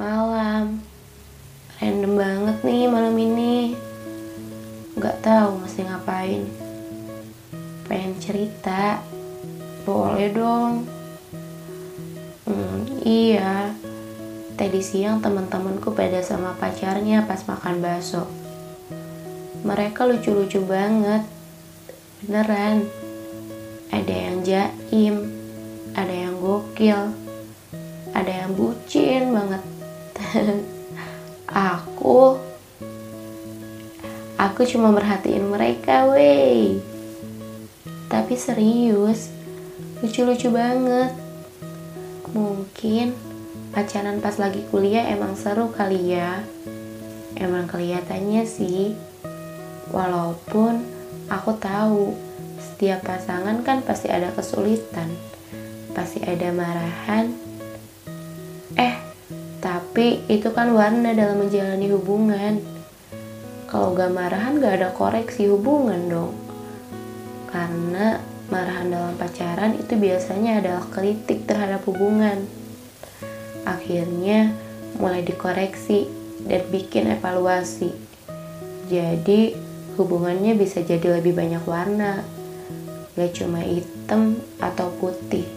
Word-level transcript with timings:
Malam. 0.00 0.80
Random 1.76 2.12
banget 2.16 2.56
nih 2.64 2.88
malam 2.88 3.12
ini. 3.20 3.76
Gak 4.96 5.20
tahu 5.20 5.60
mesti 5.60 5.84
ngapain. 5.84 6.48
Pengen 7.84 8.16
cerita. 8.16 9.04
Boleh 9.84 10.32
dong. 10.32 10.88
Hmm, 12.48 12.88
iya. 13.04 13.76
Tadi 14.56 14.80
siang 14.80 15.20
teman-temanku 15.20 15.92
pada 15.92 16.24
sama 16.24 16.56
pacarnya 16.56 17.28
pas 17.28 17.44
makan 17.44 17.84
bakso. 17.84 18.24
Mereka 19.68 20.08
lucu-lucu 20.08 20.64
banget. 20.64 21.28
Beneran. 22.24 22.88
Ada 23.92 24.14
yang 24.16 24.38
jaim, 24.46 25.14
ada 25.92 26.14
yang 26.14 26.38
gokil, 26.38 27.10
ada 28.14 28.32
yang 28.32 28.54
banget. 28.54 28.69
Aku 31.50 32.38
aku 34.40 34.60
cuma 34.64 34.88
merhatiin 34.94 35.44
mereka, 35.52 36.08
wey. 36.08 36.80
Tapi 38.08 38.34
serius, 38.34 39.30
lucu-lucu 40.00 40.48
banget. 40.48 41.12
Mungkin 42.30 43.12
pacaran 43.70 44.18
pas 44.18 44.38
lagi 44.40 44.64
kuliah 44.72 45.06
emang 45.12 45.36
seru 45.36 45.68
kali 45.70 46.16
ya. 46.16 46.40
Emang 47.36 47.68
kelihatannya 47.68 48.42
sih. 48.48 48.96
Walaupun 49.90 50.82
aku 51.28 51.50
tahu 51.58 52.14
setiap 52.58 53.04
pasangan 53.04 53.60
kan 53.60 53.84
pasti 53.84 54.08
ada 54.08 54.32
kesulitan, 54.32 55.10
pasti 55.92 56.22
ada 56.24 56.48
marahan. 56.54 57.34
Eh, 58.78 59.09
tapi 59.90 60.22
itu 60.30 60.54
kan 60.54 60.70
warna 60.70 61.10
dalam 61.18 61.42
menjalani 61.42 61.90
hubungan. 61.90 62.62
Kalau 63.66 63.90
gak 63.90 64.14
marahan 64.14 64.62
gak 64.62 64.78
ada 64.78 64.94
koreksi 64.94 65.50
hubungan 65.50 66.06
dong. 66.06 66.30
Karena 67.50 68.22
marahan 68.54 68.86
dalam 68.86 69.18
pacaran 69.18 69.74
itu 69.74 69.98
biasanya 69.98 70.62
adalah 70.62 70.86
kritik 70.94 71.42
terhadap 71.42 71.82
hubungan. 71.90 72.46
Akhirnya 73.66 74.54
mulai 74.94 75.26
dikoreksi 75.26 76.06
dan 76.46 76.70
bikin 76.70 77.10
evaluasi. 77.10 77.90
Jadi 78.86 79.58
hubungannya 79.98 80.54
bisa 80.54 80.86
jadi 80.86 81.18
lebih 81.18 81.34
banyak 81.34 81.66
warna 81.66 82.22
gak 83.18 83.42
cuma 83.42 83.58
hitam 83.58 84.38
atau 84.62 84.86
putih. 85.02 85.50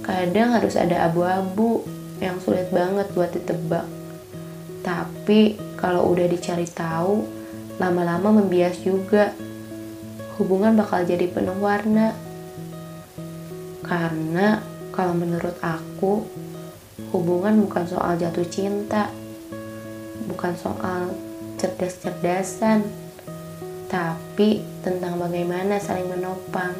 Kadang 0.00 0.56
harus 0.56 0.72
ada 0.72 1.04
abu-abu 1.04 1.84
yang 2.20 2.40
sulit 2.40 2.68
banget 2.72 3.08
buat 3.12 3.30
ditebak. 3.32 3.86
Tapi 4.80 5.58
kalau 5.76 6.08
udah 6.14 6.26
dicari 6.30 6.64
tahu, 6.68 7.26
lama-lama 7.82 8.40
membias 8.40 8.78
juga. 8.80 9.34
Hubungan 10.36 10.76
bakal 10.76 11.04
jadi 11.08 11.26
penuh 11.32 11.56
warna. 11.58 12.12
Karena 13.82 14.60
kalau 14.92 15.16
menurut 15.16 15.56
aku, 15.60 16.24
hubungan 17.12 17.64
bukan 17.64 17.84
soal 17.88 18.16
jatuh 18.16 18.46
cinta, 18.48 19.12
bukan 20.28 20.52
soal 20.56 21.12
cerdas-cerdasan, 21.56 22.84
tapi 23.86 24.60
tentang 24.82 25.16
bagaimana 25.16 25.78
saling 25.78 26.10
menopang 26.10 26.74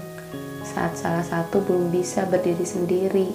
saat 0.66 0.98
salah 0.98 1.22
satu 1.22 1.62
belum 1.62 1.94
bisa 1.94 2.26
berdiri 2.26 2.66
sendiri, 2.66 3.28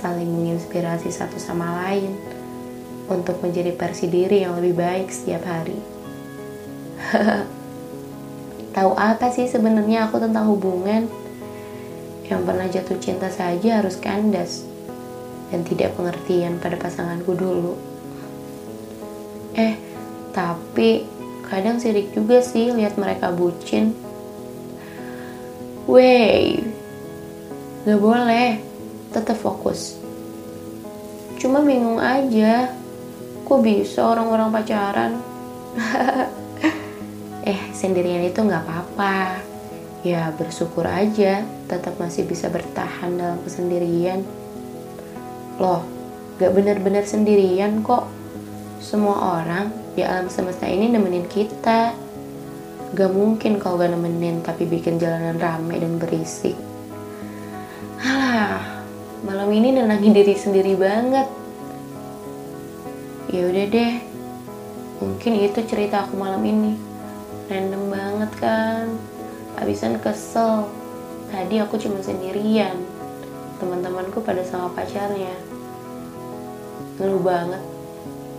saling 0.00 0.32
menginspirasi 0.32 1.12
satu 1.12 1.36
sama 1.36 1.84
lain 1.84 2.16
untuk 3.12 3.36
menjadi 3.44 3.76
versi 3.76 4.08
diri 4.08 4.40
yang 4.40 4.56
lebih 4.56 4.80
baik 4.80 5.12
setiap 5.12 5.44
hari. 5.44 5.76
Tahu 8.76 8.92
apa 8.96 9.28
sih 9.28 9.44
sebenarnya 9.44 10.08
aku 10.08 10.16
tentang 10.16 10.48
hubungan? 10.48 11.04
Yang 12.24 12.40
pernah 12.46 12.66
jatuh 12.70 12.98
cinta 13.02 13.28
saja 13.28 13.84
harus 13.84 14.00
kandas 14.00 14.64
dan 15.52 15.66
tidak 15.66 15.92
pengertian 15.98 16.56
pada 16.62 16.80
pasanganku 16.80 17.36
dulu. 17.36 17.74
Eh, 19.58 19.74
tapi 20.32 21.04
kadang 21.50 21.82
sirik 21.82 22.14
juga 22.14 22.38
sih 22.38 22.70
lihat 22.70 22.94
mereka 22.94 23.34
bucin 23.34 23.90
Wey, 25.90 26.62
gak 27.82 27.98
boleh, 27.98 28.62
tetap 29.10 29.36
fokus. 29.38 29.98
Cuma 31.40 31.64
bingung 31.64 31.98
aja, 31.98 32.70
kok 33.48 33.60
bisa 33.64 34.04
orang-orang 34.04 34.48
pacaran? 34.52 35.12
eh, 37.50 37.60
sendirian 37.72 38.22
itu 38.26 38.44
gak 38.44 38.64
apa-apa. 38.66 39.40
Ya 40.00 40.32
bersyukur 40.36 40.84
aja, 40.88 41.44
tetap 41.68 41.96
masih 42.00 42.24
bisa 42.24 42.48
bertahan 42.48 43.16
dalam 43.16 43.38
kesendirian. 43.44 44.24
Loh, 45.60 45.84
gak 46.40 46.52
bener-bener 46.56 47.04
sendirian 47.04 47.84
kok. 47.84 48.08
Semua 48.80 49.40
orang 49.40 49.68
di 49.92 50.00
alam 50.00 50.32
semesta 50.32 50.64
ini 50.64 50.88
nemenin 50.88 51.28
kita. 51.28 51.92
Gak 52.96 53.12
mungkin 53.12 53.60
kau 53.60 53.76
gak 53.76 53.92
nemenin 53.92 54.40
tapi 54.44 54.64
bikin 54.64 54.96
jalanan 54.96 55.36
rame 55.36 55.76
dan 55.76 56.00
berisik. 56.00 56.56
Alah, 58.00 58.59
malam 59.30 59.46
ini 59.54 59.78
nenangin 59.78 60.10
diri 60.10 60.34
sendiri 60.34 60.74
banget. 60.74 61.30
Ya 63.30 63.46
udah 63.46 63.66
deh, 63.70 63.94
mungkin 64.98 65.32
itu 65.38 65.62
cerita 65.70 66.02
aku 66.02 66.18
malam 66.18 66.42
ini. 66.42 66.74
Random 67.46 67.94
banget 67.94 68.30
kan, 68.42 68.90
habisan 69.54 70.02
kesel. 70.02 70.66
Tadi 71.30 71.62
aku 71.62 71.78
cuma 71.78 72.02
sendirian, 72.02 72.74
teman-temanku 73.62 74.18
pada 74.18 74.42
sama 74.42 74.66
pacarnya. 74.74 75.38
Ngeluh 76.98 77.22
banget, 77.22 77.62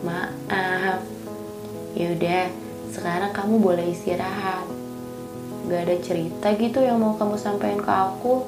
maaf. 0.03 0.99
Ya 1.95 2.11
udah, 2.11 2.51
sekarang 2.91 3.31
kamu 3.31 3.63
boleh 3.63 3.95
istirahat. 3.95 4.67
Gak 5.71 5.87
ada 5.87 5.95
cerita 6.03 6.51
gitu 6.59 6.83
yang 6.83 6.99
mau 6.99 7.15
kamu 7.15 7.39
sampaikan 7.39 7.79
ke 7.79 7.91
aku. 7.95 8.43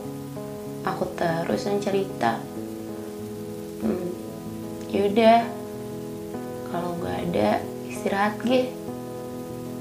Aku 0.83 1.07
terus 1.15 1.63
yang 1.63 1.79
cerita. 1.79 2.43
Hmm, 3.79 4.11
yaudah, 4.91 5.47
kalau 6.71 6.99
gak 6.99 7.19
ada 7.31 7.63
istirahat 7.87 8.35
gih. 8.43 8.67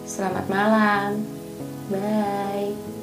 Selamat 0.07 0.47
malam. 0.47 1.27
Bye. 1.91 3.02